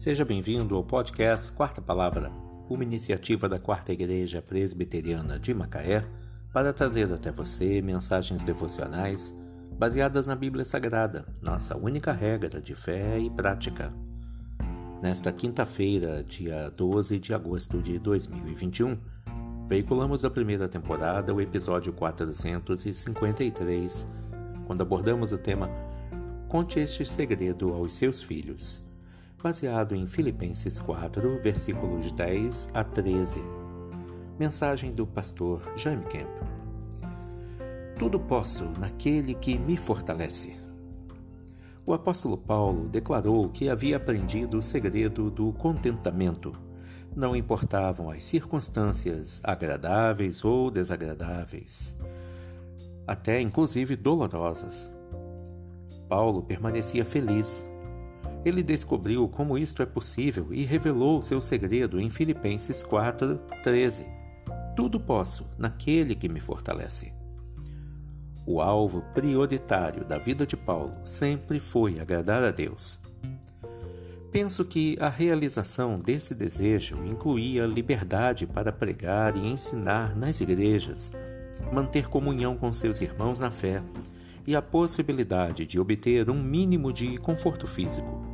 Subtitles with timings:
[0.00, 2.32] Seja bem-vindo ao podcast Quarta Palavra,
[2.70, 6.02] uma iniciativa da Quarta Igreja Presbiteriana de Macaé
[6.54, 9.38] para trazer até você mensagens devocionais
[9.78, 13.92] baseadas na Bíblia Sagrada, nossa única regra de fé e prática.
[15.02, 18.96] Nesta quinta-feira, dia 12 de agosto de 2021,
[19.68, 24.08] veiculamos a primeira temporada, o episódio 453,
[24.66, 25.68] quando abordamos o tema
[26.48, 28.88] Conte este segredo aos seus filhos
[29.42, 33.42] baseado em Filipenses 4, versículos 10 a 13.
[34.38, 36.28] Mensagem do pastor Jaime Kemp.
[37.98, 40.56] Tudo posso naquele que me fortalece.
[41.86, 46.52] O apóstolo Paulo declarou que havia aprendido o segredo do contentamento.
[47.16, 51.96] Não importavam as circunstâncias agradáveis ou desagradáveis,
[53.06, 54.92] até inclusive dolorosas.
[56.08, 57.64] Paulo permanecia feliz
[58.44, 64.06] ele descobriu como isto é possível e revelou seu segredo em Filipenses 4:13.
[64.74, 67.12] Tudo posso naquele que me fortalece.
[68.46, 72.98] O alvo prioritário da vida de Paulo sempre foi agradar a Deus.
[74.32, 81.12] Penso que a realização desse desejo incluía liberdade para pregar e ensinar nas igrejas,
[81.72, 83.82] manter comunhão com seus irmãos na fé
[84.46, 88.29] e a possibilidade de obter um mínimo de conforto físico.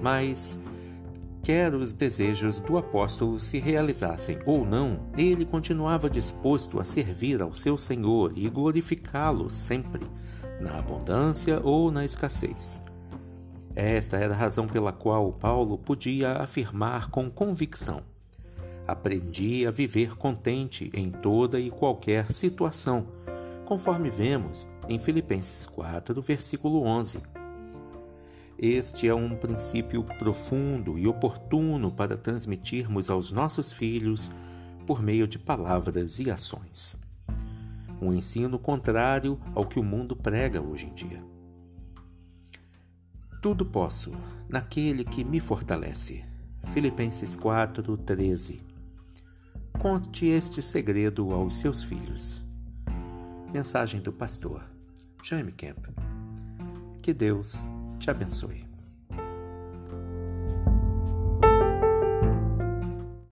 [0.00, 0.58] Mas,
[1.42, 7.54] quer os desejos do apóstolo se realizassem ou não, ele continuava disposto a servir ao
[7.54, 10.06] seu Senhor e glorificá-lo sempre,
[10.60, 12.82] na abundância ou na escassez.
[13.74, 18.02] Esta era a razão pela qual Paulo podia afirmar com convicção:
[18.86, 23.06] Aprendi a viver contente em toda e qualquer situação,
[23.64, 27.20] conforme vemos em Filipenses 4, versículo 11.
[28.60, 34.28] Este é um princípio profundo e oportuno para transmitirmos aos nossos filhos
[34.84, 36.98] por meio de palavras e ações.
[38.02, 41.22] Um ensino contrário ao que o mundo prega hoje em dia.
[43.40, 44.12] Tudo posso
[44.48, 46.24] naquele que me fortalece.
[46.72, 48.60] Filipenses 4, 13.
[49.78, 52.42] Conte este segredo aos seus filhos.
[53.52, 54.68] Mensagem do pastor
[55.22, 55.86] Jaime Kemp.
[57.00, 57.62] Que Deus
[57.98, 58.67] te abençoe.